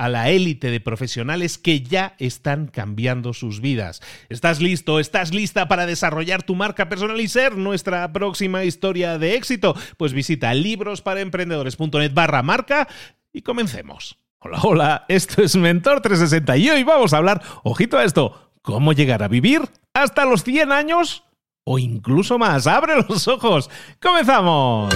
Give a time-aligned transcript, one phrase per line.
[0.00, 4.00] a la élite de profesionales que ya están cambiando sus vidas.
[4.30, 4.98] ¿Estás listo?
[4.98, 9.76] ¿Estás lista para desarrollar tu marca personal y ser nuestra próxima historia de éxito?
[9.98, 12.88] Pues visita librosparaemprendedores.net barra marca
[13.30, 14.16] y comencemos.
[14.38, 18.94] Hola, hola, esto es Mentor 360 y hoy vamos a hablar, ojito a esto, cómo
[18.94, 19.60] llegar a vivir
[19.92, 21.24] hasta los 100 años
[21.64, 22.66] o incluso más.
[22.66, 23.68] ¡Abre los ojos!
[24.00, 24.94] ¡Comenzamos!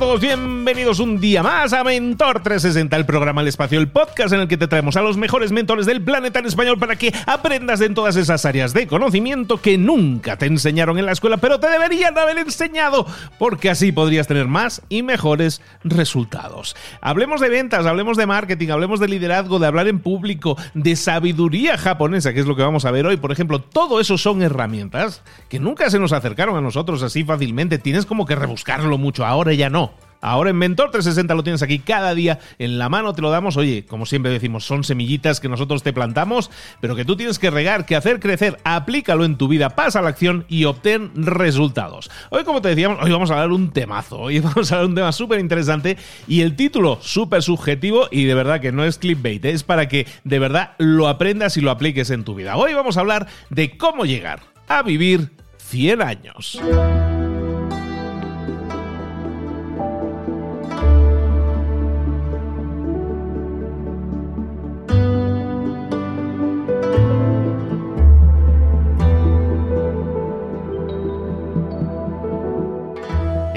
[0.00, 4.40] Todos, bienvenidos un día más a Mentor 360, el programa El Espacio, el podcast en
[4.40, 7.82] el que te traemos a los mejores mentores del planeta en español para que aprendas
[7.82, 11.68] en todas esas áreas de conocimiento que nunca te enseñaron en la escuela, pero te
[11.68, 13.06] deberían haber enseñado,
[13.38, 16.76] porque así podrías tener más y mejores resultados.
[17.02, 21.76] Hablemos de ventas, hablemos de marketing, hablemos de liderazgo, de hablar en público, de sabiduría
[21.76, 23.18] japonesa, que es lo que vamos a ver hoy.
[23.18, 27.78] Por ejemplo, todo eso son herramientas que nunca se nos acercaron a nosotros así fácilmente.
[27.78, 29.89] Tienes como que rebuscarlo mucho, ahora ya no
[30.20, 33.56] Ahora en Mentor 360 lo tienes aquí cada día en la mano, te lo damos.
[33.56, 36.50] Oye, como siempre decimos, son semillitas que nosotros te plantamos,
[36.80, 38.58] pero que tú tienes que regar, que hacer crecer.
[38.64, 42.10] Aplícalo en tu vida, pasa a la acción y obtén resultados.
[42.30, 44.18] Hoy, como te decíamos, hoy vamos a hablar un temazo.
[44.18, 45.96] Hoy vamos a hablar un tema súper interesante
[46.28, 50.06] y el título súper subjetivo y de verdad que no es clickbait, es para que
[50.24, 52.56] de verdad lo aprendas y lo apliques en tu vida.
[52.56, 56.60] Hoy vamos a hablar de cómo llegar a vivir 100 años.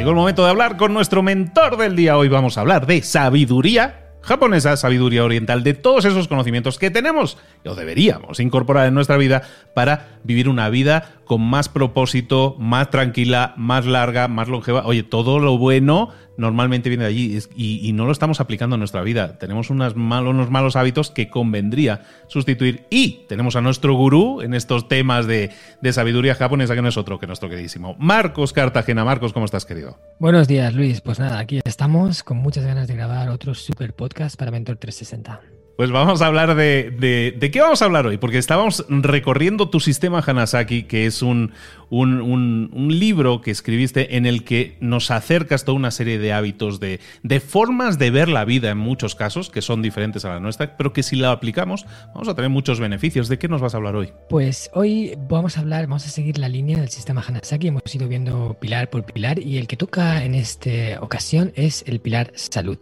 [0.04, 2.18] Llegó el momento de hablar con nuestro mentor del día.
[2.18, 7.38] Hoy vamos a hablar de sabiduría japonesa, sabiduría oriental, de todos esos conocimientos que tenemos
[7.66, 9.44] o deberíamos incorporar en nuestra vida
[9.74, 14.86] para vivir una vida con más propósito, más tranquila, más larga, más longeva.
[14.86, 19.02] Oye, todo lo bueno normalmente viene de allí y, no lo estamos aplicando en nuestra
[19.02, 19.38] vida.
[19.38, 22.86] Tenemos unos malos, hábitos que convendría sustituir.
[22.90, 25.52] Y tenemos a nuestro gurú en estos temas de,
[25.82, 29.06] de sabiduría japonesa, que no es otro que nuestro queridísimo Marcos Cartagena.
[29.06, 29.98] Marcos, ¿cómo estás, querido?
[30.20, 31.02] Buenos días, Luis.
[31.02, 35.63] Pues nada, aquí estamos con muchas ganas de grabar otro super podcast para Mentor 360.
[35.76, 39.80] Pues vamos a hablar de, de, qué vamos a hablar hoy, porque estábamos recorriendo tu
[39.80, 41.52] sistema Hanasaki, que es un,
[41.90, 47.00] un, libro que escribiste en el que nos acercas toda una serie de hábitos, de,
[47.24, 50.78] de, formas de ver la vida en muchos casos, que son diferentes a la nuestra,
[50.78, 53.28] pero que si la aplicamos vamos a tener muchos beneficios.
[53.28, 54.14] ¿De qué nos vas a hablar hoy?
[54.30, 58.08] Pues hoy vamos a hablar, vamos a seguir la línea del sistema Hanasaki, hemos ido
[58.08, 62.78] viendo pilar por pilar y el que toca en esta ocasión es el pilar salud.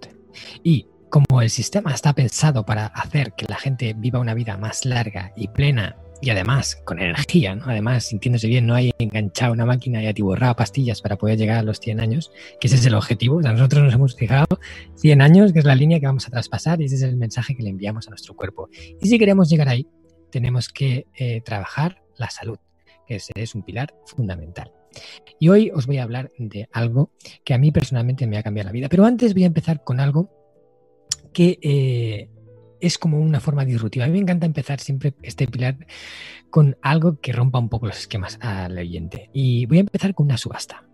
[0.64, 4.86] Y como el sistema está pensado para hacer que la gente viva una vida más
[4.86, 10.02] larga y plena y además con energía, además sintiéndose bien, no hay enganchado una máquina
[10.02, 13.42] y atiborrado pastillas para poder llegar a los 100 años, que ese es el objetivo.
[13.42, 14.48] Nosotros nos hemos fijado
[14.96, 17.56] 100 años, que es la línea que vamos a traspasar y ese es el mensaje
[17.56, 18.70] que le enviamos a nuestro cuerpo.
[19.02, 19.88] Y si queremos llegar ahí,
[20.32, 22.58] tenemos que eh, trabajar la salud,
[23.06, 24.72] que ese es un pilar fundamental.
[25.40, 27.12] Y hoy os voy a hablar de algo
[27.44, 28.88] que a mí personalmente me ha cambiado la vida.
[28.88, 30.41] Pero antes voy a empezar con algo
[31.34, 32.30] que eh,
[32.80, 34.06] es como una forma disruptiva.
[34.06, 35.88] A mí me encanta empezar siempre este pilar
[36.50, 39.30] con algo que rompa un poco los esquemas al oyente.
[39.34, 40.86] Y voy a empezar con una subasta.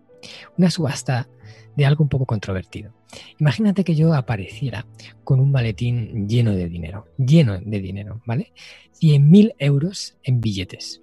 [0.56, 1.28] Una subasta
[1.76, 2.92] de algo un poco controvertido.
[3.38, 4.86] Imagínate que yo apareciera
[5.24, 8.52] con un maletín lleno de dinero, lleno de dinero, ¿vale?
[9.00, 11.02] 100.000 euros en billetes.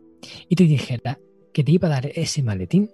[0.49, 1.19] Y te dijera
[1.53, 2.91] que te iba a dar ese maletín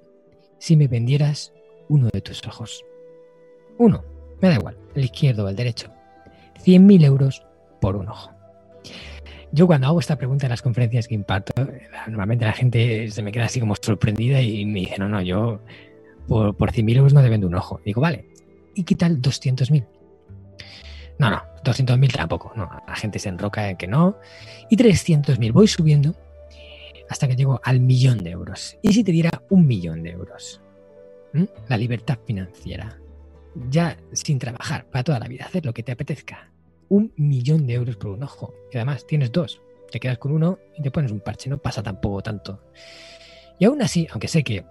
[0.59, 1.53] si me vendieras
[1.89, 2.85] uno de tus ojos.
[3.79, 4.05] Uno,
[4.41, 5.91] me da igual, el izquierdo o el derecho.
[6.63, 7.45] 100.000 euros
[7.79, 8.31] por un ojo.
[9.51, 11.53] Yo cuando hago esta pregunta en las conferencias que imparto,
[12.07, 15.59] normalmente la gente se me queda así como sorprendida y me dice, no, no, yo
[16.27, 17.81] por, por 100.000 euros no te vendo un ojo.
[17.83, 18.29] Digo, vale,
[18.75, 19.85] ¿y qué tal 200.000?
[21.19, 22.53] No, no, 200.000 tampoco.
[22.55, 24.17] No, la gente se enroca en que no.
[24.69, 26.15] Y 300.000, voy subiendo
[27.09, 28.77] hasta que llego al millón de euros.
[28.81, 30.61] ¿Y si te diera un millón de euros?
[31.67, 32.97] La libertad financiera.
[33.69, 36.50] Ya sin trabajar para toda la vida, hacer lo que te apetezca.
[36.91, 38.53] Un millón de euros por un ojo.
[38.69, 39.61] Y además tienes dos.
[39.89, 41.49] Te quedas con uno y te pones un parche.
[41.49, 42.61] No pasa tampoco tanto.
[43.59, 44.65] Y aún así, aunque sé que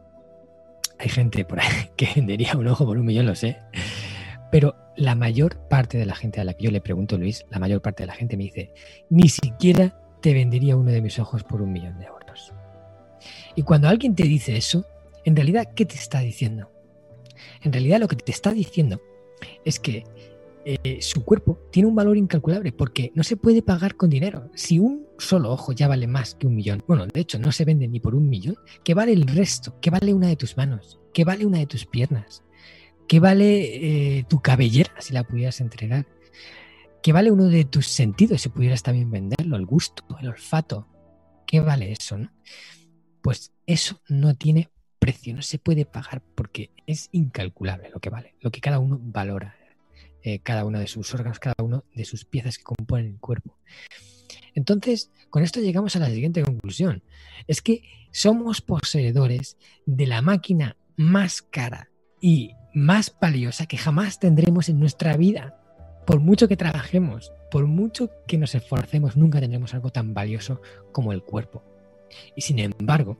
[0.98, 3.56] hay gente por ahí que vendería un ojo por un millón, lo sé.
[4.52, 7.58] Pero la mayor parte de la gente a la que yo le pregunto, Luis, la
[7.58, 8.74] mayor parte de la gente me dice,
[9.08, 12.52] ni siquiera te vendería uno de mis ojos por un millón de euros.
[13.54, 14.84] Y cuando alguien te dice eso,
[15.24, 16.70] en realidad, ¿qué te está diciendo?
[17.62, 19.00] En realidad lo que te está diciendo
[19.64, 20.04] es que
[20.64, 24.50] eh, su cuerpo tiene un valor incalculable porque no se puede pagar con dinero.
[24.54, 27.64] Si un solo ojo ya vale más que un millón, bueno, de hecho no se
[27.64, 29.78] vende ni por un millón, ¿qué vale el resto?
[29.80, 30.98] ¿Qué vale una de tus manos?
[31.14, 32.42] ¿Qué vale una de tus piernas?
[33.08, 36.06] ¿Qué vale eh, tu cabellera si la pudieras entregar?
[37.02, 39.56] ¿Qué vale uno de tus sentidos si pudieras también venderlo?
[39.56, 40.86] El gusto, el olfato.
[41.46, 42.18] ¿Qué vale eso?
[43.22, 48.34] Pues eso no tiene precio, no se puede pagar porque es incalculable lo que vale,
[48.40, 49.59] lo que cada uno valora
[50.22, 53.56] eh, cada uno de sus órganos, cada uno de sus piezas que componen el cuerpo.
[54.54, 57.02] Entonces, con esto llegamos a la siguiente conclusión.
[57.46, 59.56] Es que somos poseedores
[59.86, 61.90] de la máquina más cara
[62.20, 65.56] y más valiosa que jamás tendremos en nuestra vida.
[66.06, 70.60] Por mucho que trabajemos, por mucho que nos esforcemos, nunca tendremos algo tan valioso
[70.92, 71.64] como el cuerpo.
[72.36, 73.16] Y sin embargo,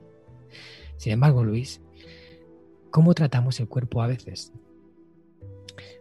[0.97, 1.81] sin embargo, Luis,
[2.91, 4.51] ¿cómo tratamos el cuerpo a veces?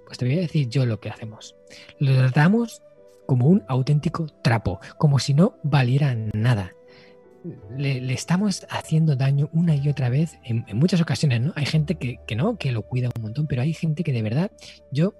[0.06, 1.56] Pues te voy a decir yo lo que hacemos.
[1.98, 2.82] Lo tratamos
[3.26, 6.74] como un auténtico trapo, como si no valiera nada.
[7.76, 11.52] Le, estamos haciendo daño una y otra vez en, muchas ocasiones, ¿no?
[11.56, 14.50] Hay gente que, no, que lo cuida un montón, pero hay gente que de verdad,
[14.90, 15.14] yo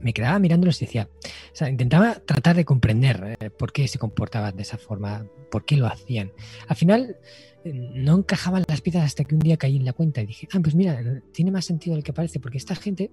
[0.00, 3.98] me quedaba mirándolos y decía, o sea, intentaba tratar de comprender eh, por qué se
[3.98, 6.32] comportaban de esa forma, por qué lo hacían.
[6.68, 7.16] Al final,
[7.64, 10.60] no encajaban las piezas hasta que un día caí en la cuenta y dije, ah,
[10.62, 11.00] pues mira,
[11.32, 13.10] tiene más sentido del que parece, porque esta gente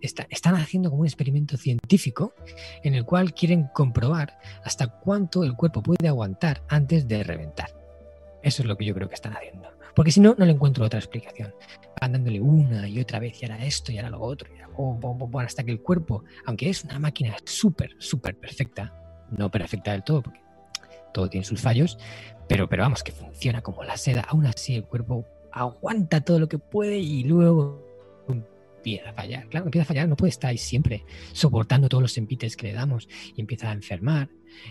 [0.00, 2.34] está, están haciendo como un experimento científico
[2.82, 7.70] en el cual quieren comprobar hasta cuánto el cuerpo puede aguantar antes de reventar.
[8.42, 9.75] Eso es lo que yo creo que están haciendo.
[9.96, 11.54] Porque si no, no le encuentro otra explicación.
[11.98, 15.46] Van dándole una y otra vez, y ahora esto, y ahora lo otro, y ahora,
[15.46, 18.92] hasta que el cuerpo, aunque es una máquina súper, súper perfecta,
[19.30, 20.40] no perfecta del todo, porque
[21.14, 21.98] todo tiene sus fallos,
[22.46, 24.20] pero, pero vamos, que funciona como la seda.
[24.28, 27.82] Aún así, el cuerpo aguanta todo lo que puede y luego
[28.28, 29.48] empieza a fallar.
[29.48, 32.74] Claro, empieza a fallar, no puede estar ahí siempre soportando todos los empites que le
[32.74, 34.28] damos y empieza a enfermar,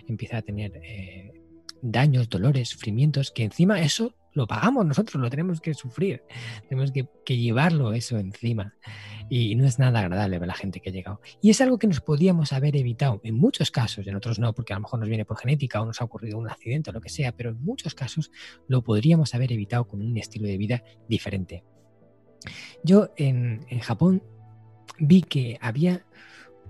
[0.07, 1.33] empieza a tener eh,
[1.81, 6.21] daños, dolores, sufrimientos, que encima eso lo pagamos nosotros, lo tenemos que sufrir,
[6.69, 8.75] tenemos que, llevarlo eso encima.
[9.29, 11.21] Y no es nada agradable ver la gente que ha llegado.
[11.41, 14.73] Y es algo que nos podíamos haber evitado en muchos casos, en otros no, porque
[14.73, 17.01] a lo mejor nos viene por genética o nos ha ocurrido un accidente o lo
[17.01, 18.29] que sea, pero en muchos casos
[18.67, 21.63] lo podríamos haber evitado con un estilo de vida diferente.
[22.83, 24.21] Yo en, en Japón
[24.99, 26.05] vi que había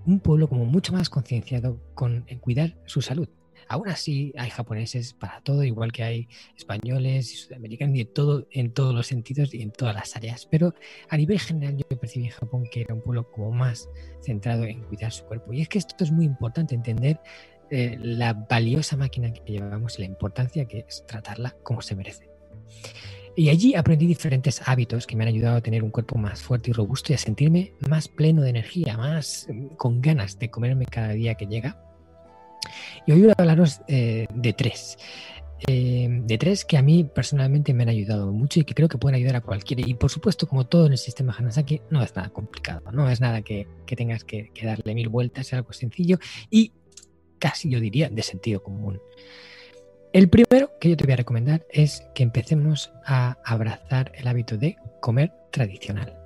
[0.06, 3.28] un pueblo como mucho más concienciado con en cuidar su salud.
[3.68, 8.72] Aún así, hay japoneses para todo, igual que hay españoles y sudamericanos y todo, en
[8.72, 10.46] todos los sentidos y en todas las áreas.
[10.46, 10.74] Pero
[11.08, 13.88] a nivel general, yo percibí en Japón que era un pueblo como más
[14.22, 15.52] centrado en cuidar su cuerpo.
[15.52, 17.20] Y es que esto es muy importante entender
[17.70, 22.28] eh, la valiosa máquina que llevamos y la importancia que es tratarla como se merece.
[23.34, 26.70] Y allí aprendí diferentes hábitos que me han ayudado a tener un cuerpo más fuerte
[26.70, 30.86] y robusto y a sentirme más pleno de energía, más mm, con ganas de comerme
[30.86, 31.85] cada día que llega
[33.06, 34.98] y hoy voy a hablaros eh, de tres.
[35.66, 38.98] Eh, de tres que a mí personalmente me han ayudado mucho y que creo que
[38.98, 39.82] pueden ayudar a cualquiera.
[39.86, 43.20] Y por supuesto, como todo en el sistema Hanasaki, no es nada complicado, no es
[43.20, 46.18] nada que, tengas que, darle mil vueltas, es algo sencillo
[46.50, 46.72] y
[47.38, 49.00] casi yo diría de sentido común.
[50.12, 54.56] El primero que yo te voy a recomendar es que empecemos a abrazar el hábito
[54.56, 56.25] de comer tradicional.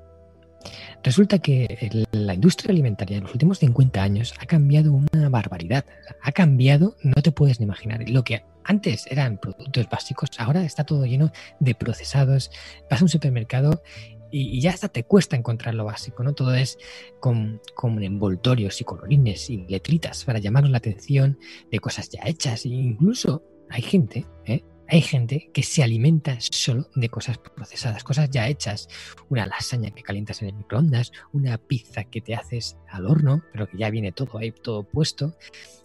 [1.03, 5.85] Resulta que la industria alimentaria en los últimos 50 años ha cambiado una barbaridad.
[6.23, 8.09] Ha cambiado, no te puedes ni imaginar.
[8.09, 12.51] Lo que antes eran productos básicos, ahora está todo lleno de procesados.
[12.91, 13.83] Vas a un supermercado
[14.31, 16.35] y, ya hasta te cuesta encontrar lo básico, ¿no?
[16.35, 16.79] Todo es
[17.19, 17.61] con,
[18.01, 21.39] envoltorios y colorines y letritas para llamarnos la atención
[21.71, 22.65] de cosas ya hechas.
[22.65, 24.63] E incluso hay gente, ¿eh?
[24.93, 28.89] Hay gente que se alimenta solo de cosas procesadas, cosas ya hechas.
[29.29, 33.69] Una lasaña que calientas en el microondas, una pizza que te haces al horno, pero
[33.69, 35.37] que ya viene todo ahí, todo puesto.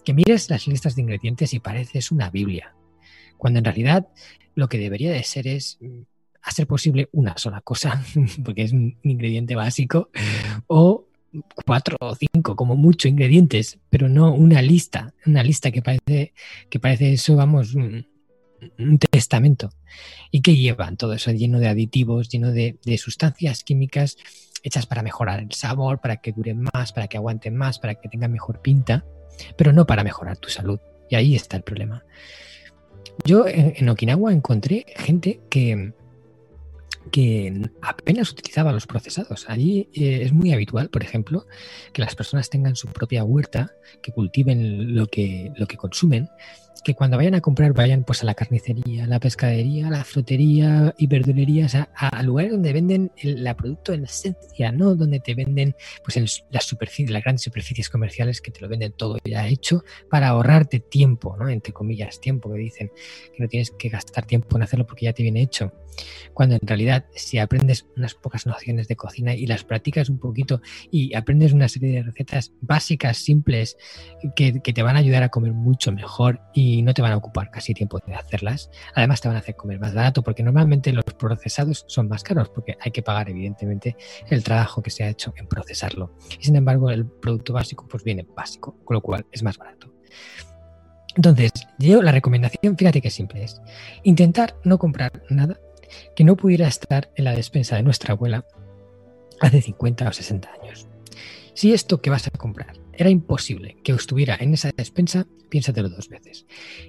[0.04, 2.74] Que mires las listas de ingredientes y pareces una Biblia.
[3.38, 4.08] Cuando en realidad
[4.56, 6.02] lo que debería de ser es mm,
[6.42, 8.04] hacer posible una sola cosa,
[8.44, 10.10] porque es un ingrediente básico,
[10.66, 11.06] o
[11.64, 16.34] cuatro o cinco, como mucho ingredientes, pero no una lista, una lista que parece,
[16.72, 17.76] que parece eso, vamos,
[18.78, 19.70] un testamento.
[20.32, 20.98] ¿Y que llevan?
[20.98, 24.18] Todo eso lleno de aditivos, lleno de, sustancias químicas
[24.64, 28.10] hechas para mejorar el sabor, para que duren más, para que aguanten más, para que
[28.10, 29.06] tengan mejor pinta,
[29.58, 30.80] pero no para mejorar tu salud.
[31.10, 32.04] Y ahí está el problema.
[33.24, 35.94] Yo en, Okinawa encontré gente que,
[37.12, 39.46] que apenas utilizaba los procesados.
[39.50, 41.46] Allí eh, es muy habitual, por ejemplo,
[41.94, 46.28] que las personas tengan su propia huerta, que cultiven lo que, lo que consumen
[46.84, 50.04] que cuando vayan a comprar vayan pues a la carnicería, a la pescadería, a la
[50.04, 54.96] frutería y verdulería, o sea, a, lugares donde venden el la producto en esencia, ¿no?
[54.96, 58.94] Donde te venden pues en las superficies, las grandes superficies comerciales que te lo venden
[58.94, 61.50] todo ya hecho para ahorrarte tiempo, ¿no?
[61.50, 62.92] Entre comillas, tiempo que dicen
[63.36, 65.74] que no tienes que gastar tiempo en hacerlo porque ya te viene hecho.
[66.34, 70.62] Cuando en realidad si aprendes unas pocas nociones de cocina y las practicas un poquito
[70.92, 73.78] y aprendes una serie de recetas básicas, simples,
[74.36, 77.12] que, que te van a ayudar a comer mucho mejor y y no te van
[77.12, 78.72] a ocupar casi tiempo de hacerlas.
[78.96, 82.50] Además te van a hacer comer más barato porque normalmente los procesados son más caros
[82.50, 83.96] porque hay que pagar evidentemente
[84.30, 86.16] el trabajo que se ha hecho en procesarlo.
[86.40, 89.94] Y sin embargo el producto básico pues viene básico, con lo cual es más barato.
[91.16, 93.62] Entonces, yo la recomendación, fíjate que simple es,
[94.04, 95.60] intentar no comprar nada
[96.16, 98.44] que no pudiera estar en la despensa de nuestra abuela
[99.40, 100.88] hace 50 o 60 años.
[101.54, 106.10] Si esto que vas a comprar era imposible que estuviera en esa despensa, piénsatelo dos
[106.10, 106.46] veces.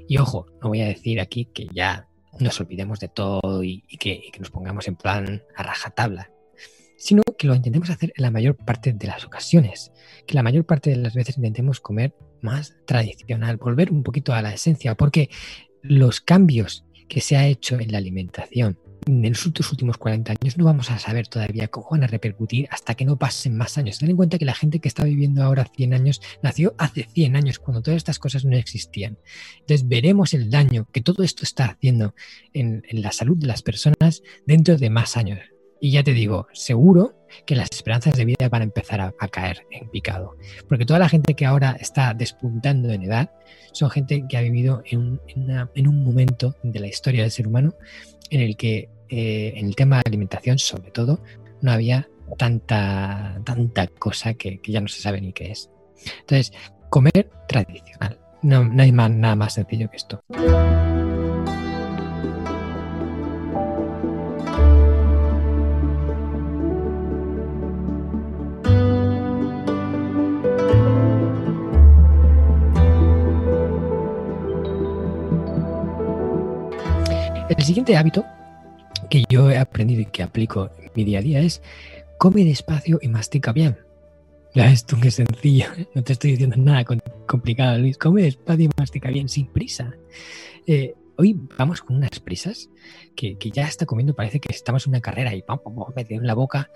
[0.09, 2.09] Y ojo, no voy a decir aquí que ya
[2.39, 6.31] nos olvidemos de todo y, que, nos pongamos en plan a rajatabla,
[6.97, 9.93] sino que lo intentemos hacer en la mayor parte de las ocasiones,
[10.27, 14.43] que la mayor parte de las veces intentemos comer más tradicional, volver un poquito a
[14.43, 15.31] la esencia, porque
[15.83, 20.65] los cambios que se ha hecho en la alimentación en los últimos 40 años no
[20.65, 23.99] vamos a saber todavía cómo van a repercutir hasta que no pasen más años.
[23.99, 27.37] Ten en cuenta que la gente que está viviendo ahora 100 años nació hace 100
[27.37, 29.19] años, cuando todas estas cosas no existían.
[29.61, 32.15] Entonces veremos el daño que todo esto está haciendo
[32.53, 35.39] en, la salud de las personas dentro de más años.
[35.87, 37.15] Y ya te digo, seguro
[37.47, 40.37] que las esperanzas de vida van a empezar a, caer en picado.
[40.69, 43.31] Porque toda la gente que ahora está despuntando en edad
[43.71, 47.77] son gente que ha vivido en un momento de la historia del ser humano
[48.31, 51.21] en el que eh, en el tema de alimentación, sobre todo,
[51.63, 55.71] no había tanta, tanta cosa que, ya no se sabe ni qué es.
[56.23, 56.53] Entonces,
[56.91, 58.19] comer tradicional.
[58.43, 60.21] No, no hay nada más sencillo que esto.
[77.67, 78.25] Siguiente hábito
[79.11, 81.63] que yo he aprendido y que aplico en mi día a día es
[82.17, 83.77] come despacio y mastica bien.
[84.55, 86.85] Ya ves tú qué sencillo, no te estoy diciendo nada
[87.27, 87.99] complicado, Luis.
[87.99, 89.93] Come despacio y mastica bien, sin prisa.
[90.67, 92.71] Eh, hoy vamos con unas prisas
[93.17, 96.27] que, ya está comiendo, parece que estamos en una carrera y pam, pam, pam, en
[96.27, 96.71] la boca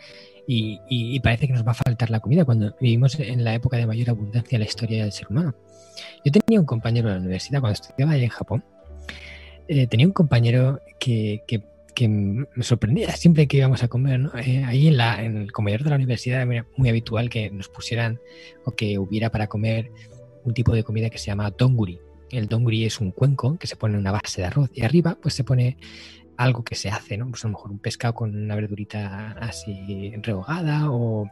[0.46, 3.86] y, parece que nos va a faltar la comida cuando vivimos en la época de
[3.86, 5.54] mayor abundancia en la historia del ser humano.
[6.24, 8.64] Yo tenía un compañero en la universidad cuando estudiaba allá en Japón.
[9.72, 11.44] Eh, tenía un compañero que,
[12.08, 14.18] me sorprendía siempre que íbamos a comer.
[14.18, 14.32] ¿no?
[14.36, 17.68] Eh, ahí en, la, en el comedor de la universidad era muy habitual que nos
[17.68, 18.18] pusieran
[18.64, 19.92] o que hubiera para comer
[20.42, 22.00] un tipo de comida que se llama donguri.
[22.32, 25.16] El donguri es un cuenco que se pone en una base de arroz y arriba
[25.22, 25.76] pues se pone
[26.36, 27.30] algo que se hace, ¿no?
[27.30, 31.30] Pues a lo mejor un pescado con una verdurita así rehogada o,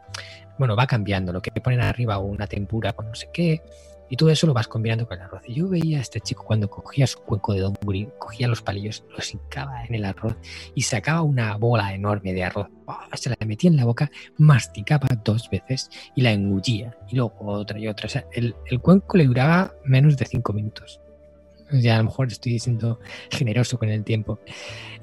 [0.60, 1.32] bueno, va cambiando.
[1.32, 3.62] Lo que ponen arriba una tempura con no sé qué,
[4.10, 5.42] y todo eso lo vas combinando con el arroz.
[5.46, 9.04] Y yo veía a este chico cuando cogía su cuenco de donburi, cogía los palillos,
[9.16, 10.34] los hincaba en el arroz
[10.74, 12.68] y sacaba una bola enorme de arroz.
[13.14, 16.96] Se la metía en la boca, masticaba dos veces y la engullía.
[17.08, 18.06] Y luego otra y otra.
[18.06, 21.00] O sea, el, el cuenco le duraba menos de cinco minutos.
[21.70, 23.00] ya a lo mejor estoy siendo
[23.30, 24.40] generoso con el tiempo.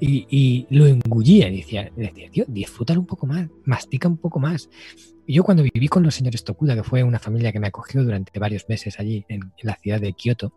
[0.00, 4.68] Y, lo engullía y decía, decía, tío, disfrútalo un poco más, mastica un poco más.
[5.28, 8.38] Yo cuando viví con los señores Tokuda, que fue una familia que me acogió durante
[8.38, 10.52] varios meses allí en, la ciudad de Kioto,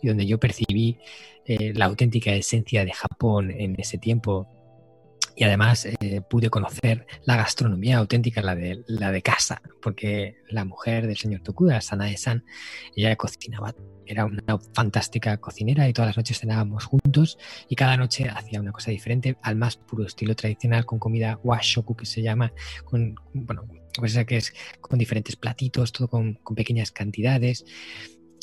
[0.00, 0.98] y donde yo percibí
[1.44, 4.48] eh, la auténtica esencia de Japón en ese tiempo,
[5.36, 10.64] y además eh, pude conocer la gastronomía auténtica, la de, la de casa, porque la
[10.64, 12.44] mujer del señor Tokuda, Sanae-san,
[12.96, 13.74] ella cocinaba,
[14.06, 17.38] era una fantástica cocinera y todas las noches cenábamos juntos
[17.68, 21.96] y cada noche hacía una cosa diferente al más puro estilo tradicional con comida washoku
[21.96, 22.52] que se llama,
[22.84, 23.64] con, bueno,
[23.98, 27.64] pues que es con diferentes platitos, todo con, con pequeñas cantidades.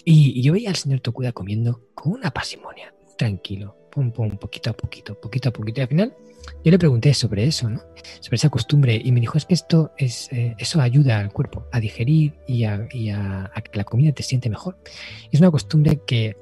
[0.04, 4.72] Y, y, yo veía al señor Tokuda comiendo con una pasimonia, tranquilo, pum, pum, poquito
[4.72, 5.82] a poquito, poquito a poquito.
[5.82, 6.16] Y al final
[6.64, 7.82] yo le pregunté sobre eso, ¿no?
[8.20, 11.68] Sobre esa costumbre y me dijo, es que esto es, eh, eso ayuda al cuerpo
[11.72, 14.78] a digerir y, a, que la comida te siente mejor.
[15.32, 16.38] Es una costumbre que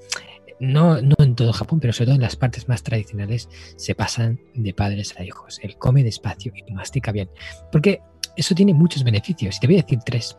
[0.59, 4.39] no, no en todo Japón, pero sobre todo en las partes más tradicionales se pasan
[4.53, 5.59] de padres a hijos.
[5.63, 7.29] El come despacio y mastica bien.
[7.71, 8.01] Porque
[8.39, 9.57] eso tiene muchos beneficios.
[9.57, 10.37] Y te voy a decir tres.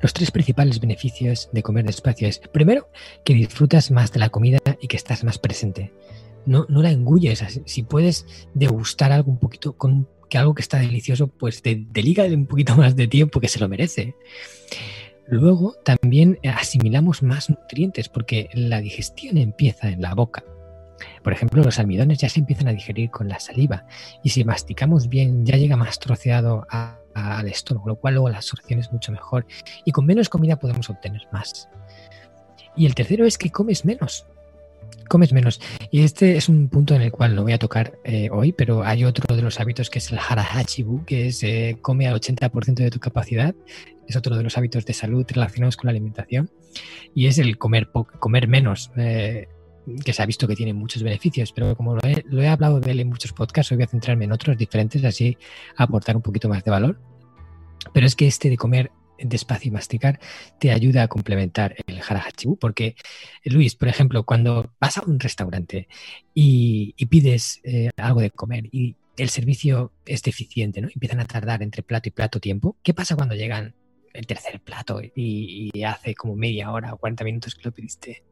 [0.00, 2.88] Los tres principales beneficios de comer despacio es, primero,
[3.24, 5.92] que disfrutas más de la comida y que estás más presente
[6.46, 7.44] no, no la engulles.
[7.66, 12.24] Si puedes degustar algo un poquito con que algo que está delicioso, pues te dedica
[12.24, 14.14] un poquito más de tiempo que se lo merece.
[15.26, 20.44] Luego también asimilamos más nutrientes porque la digestión empieza en la boca.
[21.22, 23.86] Por ejemplo, los almidones ya se empiezan a digerir con la saliva
[24.22, 26.66] y si masticamos bien ya llega más troceado
[27.14, 29.46] al estómago, lo cual luego la absorción es mucho mejor
[29.84, 31.68] y con menos comida podemos obtener más.
[32.76, 34.26] Y el tercero es que comes menos
[35.08, 35.60] comes menos.
[35.90, 38.84] Y este es un punto en el cual no voy a tocar eh, hoy, pero
[38.84, 42.74] hay otro de los hábitos que es el harahachibu, que es eh, come al 80%
[42.74, 43.54] de tu capacidad.
[44.06, 46.50] Es otro de los hábitos de salud relacionados con la alimentación.
[47.14, 48.90] Y es el comer, comer menos.
[48.96, 49.48] Eh,
[50.04, 53.00] que se ha visto que tiene muchos beneficios, pero como lo he, hablado de él
[53.00, 55.36] en muchos podcasts, hoy voy a centrarme en otros diferentes, así
[55.76, 57.00] aportar un poquito más de valor.
[57.92, 60.18] Pero es que este de comer despacio y masticar
[60.58, 62.56] te ayuda a complementar el harahachibu.
[62.56, 62.96] Porque,
[63.44, 65.88] Luis, por ejemplo, cuando vas a un restaurante
[66.32, 70.88] y, pides eh, algo de comer y el servicio es deficiente, ¿no?
[70.92, 72.76] Empiezan a tardar entre plato y plato tiempo.
[72.82, 73.74] ¿Qué pasa cuando llegan
[74.14, 78.22] el tercer plato y, hace como media hora o 40 minutos que lo pediste?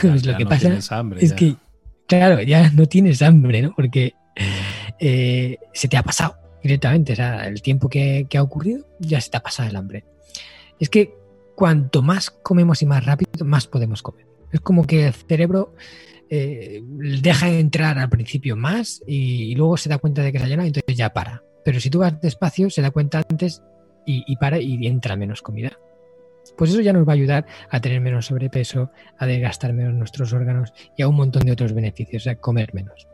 [0.00, 0.78] pues lo que pasa
[1.18, 1.56] es que,
[2.06, 3.74] claro, ya no tienes hambre, ¿no?
[3.74, 4.14] Porque
[5.00, 7.14] eh, se te ha pasado directamente.
[7.14, 10.04] O sea, el tiempo que, que, ha ocurrido ya se te ha pasado el hambre
[10.78, 11.14] es que
[11.54, 14.26] cuanto más comemos y más rápido, más podemos comer.
[14.52, 15.74] Es como que el cerebro
[16.28, 20.44] eh, deja de entrar al principio más y, luego se da cuenta de que se
[20.44, 21.42] ha llenado y entonces ya para.
[21.64, 23.62] Pero si tú vas despacio, se da cuenta antes
[24.04, 25.78] y, para y entra menos comida.
[26.56, 30.32] Pues eso ya nos va a ayudar a tener menos sobrepeso, a desgastar menos nuestros
[30.32, 33.06] órganos y a un montón de otros beneficios, a comer menos.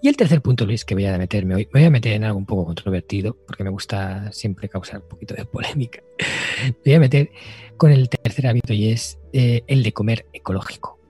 [0.00, 2.24] Y el tercer punto, Luis, que voy a meterme hoy, me voy a meter en
[2.24, 6.00] algo un poco controvertido, porque me gusta siempre causar un poquito de polémica.
[6.84, 7.30] Voy a meter
[7.76, 11.00] con el tercer hábito y es eh, el de comer ecológico.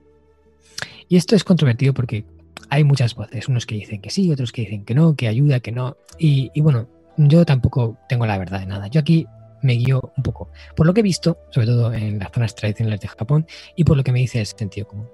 [1.07, 2.25] Y esto es controvertido porque
[2.69, 5.59] hay muchas voces, unos que dicen que sí, otros que dicen que no, que ayuda,
[5.59, 5.97] que no.
[6.17, 6.87] Y, y bueno,
[7.27, 8.87] yo tampoco tengo la verdad de nada.
[8.87, 9.27] Yo aquí
[9.61, 13.01] me guío un poco por lo que he visto, sobre todo en las zonas tradicionales
[13.01, 15.09] de Japón, y por lo que me dice el sentido común.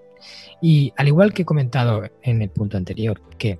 [0.61, 3.59] Y al igual que he comentado en el punto anterior, que,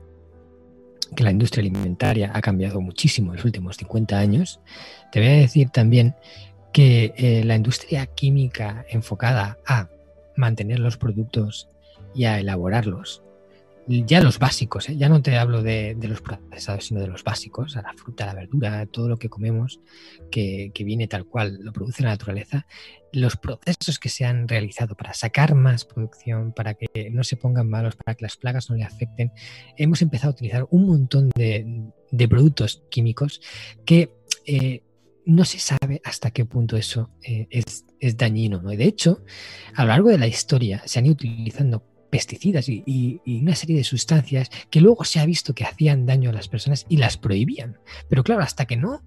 [1.16, 4.60] que la industria alimentaria ha cambiado muchísimo en los últimos 50 años,
[5.12, 6.16] te voy a decir también
[6.72, 9.90] que eh, la industria química enfocada a
[10.36, 11.70] mantener los productos
[12.14, 13.25] y a elaborarlos
[13.88, 14.98] ya los básicos, ¿eh?
[14.98, 18.34] ya no te hablo de, los procesados, sino de los básicos, a la fruta, la
[18.34, 19.80] verdura, todo lo que comemos
[20.32, 22.66] que, viene tal cual, lo produce la naturaleza,
[23.12, 27.70] los procesos que se han realizado para sacar más producción, para que no se pongan
[27.70, 29.32] malos, para que las plagas no le afecten,
[29.78, 31.92] hemos empezado a utilizar un montón de,
[32.28, 33.42] productos químicos
[33.86, 34.12] que
[34.46, 34.84] eh,
[35.26, 38.62] no se sabe hasta qué punto eso eh, es, es, dañino.
[38.62, 38.72] ¿no?
[38.72, 39.24] Y de hecho,
[39.74, 41.84] a lo largo de la historia se han ido utilizando
[42.16, 46.34] pesticidas y, una serie de sustancias que luego se ha visto que hacían daño a
[46.34, 47.78] las personas y las prohibían.
[48.08, 49.04] Pero claro, hasta que no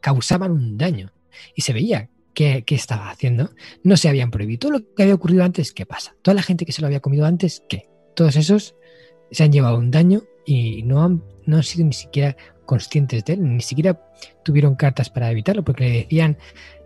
[0.00, 1.10] causaban un daño
[1.56, 3.50] y se veía qué, estaba haciendo,
[3.82, 4.60] no se habían prohibido.
[4.60, 6.14] Todo lo que había ocurrido antes, ¿qué pasa?
[6.22, 7.88] Toda la gente que se lo había comido antes, ¿qué?
[8.14, 8.76] Todos esos
[9.32, 13.32] se han llevado un daño y no han, no han sido ni siquiera conscientes de
[13.32, 14.00] él, ni siquiera
[14.44, 16.38] tuvieron cartas para evitarlo, porque le decían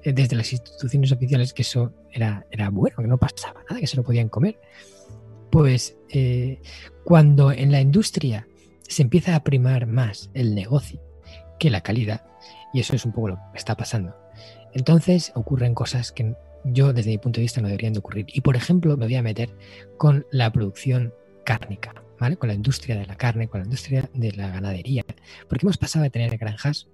[0.05, 3.87] eh, desde las instituciones oficiales que eso era, era bueno, que no pasaba nada, que
[3.87, 4.59] se lo podían comer.
[5.57, 6.61] Pues eh,
[7.03, 8.47] cuando en la industria
[8.87, 11.01] se empieza a primar más el negocio
[11.59, 12.27] que la calidad,
[12.75, 14.15] y eso es un poco lo que está pasando,
[14.75, 18.27] entonces ocurren cosas que yo desde mi punto de vista no deberían de ocurrir.
[18.35, 19.57] Y por ejemplo, me voy a meter
[19.97, 21.15] con la producción
[21.47, 22.37] cárnica, ¿vale?
[22.37, 25.07] Con la industria de la carne, con la industria de la ganadería.
[25.49, 26.87] Porque hemos pasado de tener granjas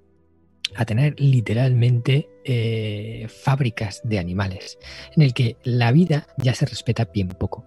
[0.75, 4.79] a tener literalmente eh, fábricas de animales,
[5.17, 7.67] en el que la vida ya se respeta bien poco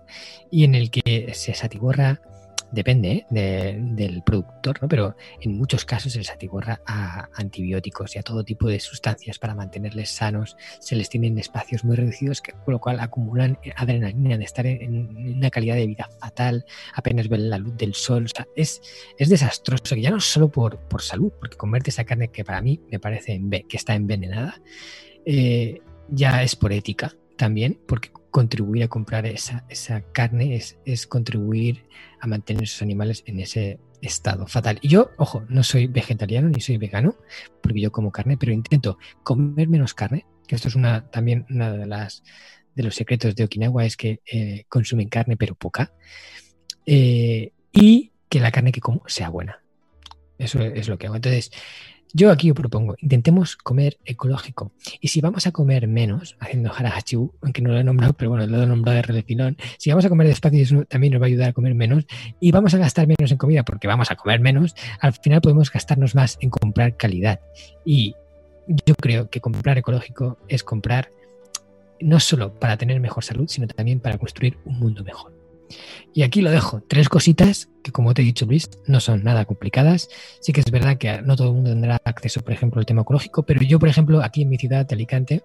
[0.51, 2.21] y en el que se satiborra
[2.75, 3.77] depende ¿eh?
[3.79, 4.87] del productor, ¿no?
[4.87, 9.39] pero en muchos casos se les atiborra a antibióticos y a todo tipo de sustancias
[9.39, 14.37] para mantenerles sanos, se les tienen espacios muy reducidos, que, con lo cual acumulan adrenalina
[14.37, 18.27] de estar en, una calidad de vida fatal, apenas ven la luz del sol.
[18.55, 18.81] es,
[19.17, 22.81] es desastroso, ya no solo por, por salud, porque comerte esa carne que para mí
[22.91, 24.61] me parece que está envenenada,
[25.25, 31.07] eh, ya es por ética también, porque contribuir a comprar esa, esa carne es, es,
[31.07, 31.85] contribuir
[32.19, 34.77] a mantener esos animales en ese estado fatal.
[34.81, 37.15] Y yo, ojo, no soy vegetariano ni soy vegano,
[37.63, 41.71] porque yo como carne, pero intento comer menos carne, que esto es una, también una
[41.71, 42.23] de las
[42.75, 45.93] de los secretos de Okinawa, es que eh, consumen carne pero poca,
[46.85, 49.63] eh, y que la carne que como sea buena.
[50.37, 51.15] Eso es lo que hago.
[51.15, 51.51] Entonces,
[52.13, 54.71] yo aquí os propongo, intentemos comer ecológico.
[55.01, 58.47] Y si vamos a comer menos, haciendo harahachu, aunque no lo he nombrado, pero bueno,
[58.47, 61.27] lo he nombrado de relefilón, si vamos a comer despacio, eso también nos va a
[61.27, 62.05] ayudar a comer menos.
[62.39, 65.71] Y vamos a gastar menos en comida porque vamos a comer menos, al final podemos
[65.71, 67.39] gastarnos más en comprar calidad.
[67.83, 68.15] Y
[68.85, 71.09] yo creo que comprar ecológico es comprar
[71.99, 75.34] no solo para tener mejor salud, sino también para construir un mundo mejor.
[76.13, 76.81] Y aquí lo dejo.
[76.87, 80.09] Tres cositas que, como te he dicho, Luis, no son nada complicadas.
[80.41, 83.01] Sí que es verdad que no todo el mundo tendrá acceso, por ejemplo, al tema
[83.01, 85.43] ecológico, pero yo, por ejemplo, aquí en mi ciudad de Alicante,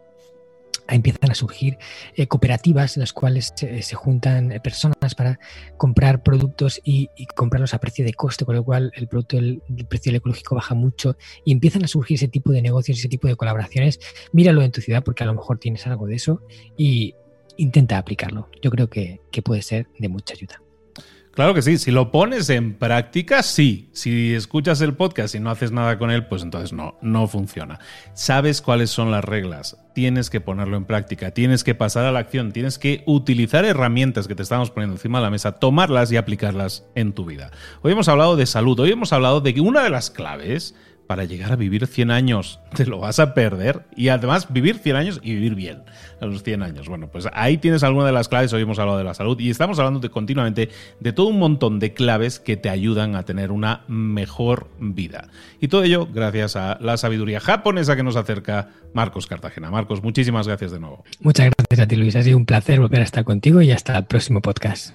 [0.94, 1.78] empiezan a surgir
[2.16, 5.38] eh, cooperativas en las cuales se, juntan eh, personas para
[5.76, 10.10] comprar productos y, comprarlos a precio de coste, con lo cual el producto, el, precio
[10.10, 13.36] del ecológico baja mucho y empiezan a surgir ese tipo de negocios, ese tipo de
[13.36, 14.00] colaboraciones.
[14.32, 16.42] Míralo en tu ciudad porque a lo mejor tienes algo de eso
[16.76, 17.14] y
[17.60, 18.48] intenta aplicarlo.
[18.62, 20.60] Yo creo que, puede ser de mucha ayuda.
[21.32, 23.88] Claro que sí, si lo pones en práctica, sí.
[23.92, 27.78] Si escuchas el podcast y no haces nada con él, pues entonces no, no funciona.
[28.14, 32.18] Sabes cuáles son las reglas, tienes que ponerlo en práctica, tienes que pasar a la
[32.18, 36.16] acción, tienes que utilizar herramientas que te estamos poniendo encima de la mesa, tomarlas y
[36.16, 37.52] aplicarlas en tu vida.
[37.82, 40.74] Hoy hemos hablado de salud, hoy hemos hablado de que una de las claves
[41.10, 42.60] para llegar a vivir 100 años.
[42.76, 43.84] Te lo vas a perder.
[43.96, 45.82] Y además vivir 100 años y vivir bien
[46.20, 46.88] a los 100 años.
[46.88, 48.52] Bueno, pues ahí tienes alguna de las claves.
[48.52, 50.68] Hoy hemos hablado de la salud y estamos hablando de, continuamente
[51.00, 55.26] de todo un montón de claves que te ayudan a tener una mejor vida.
[55.60, 59.68] Y todo ello gracias a la sabiduría japonesa que nos acerca Marcos Cartagena.
[59.68, 61.02] Marcos, muchísimas gracias de nuevo.
[61.18, 62.14] Muchas gracias a ti, Luis.
[62.14, 64.94] Ha sido un placer volver a estar contigo y hasta el próximo podcast.